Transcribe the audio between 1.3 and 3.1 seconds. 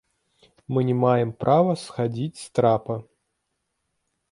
права схадзіць з трапа.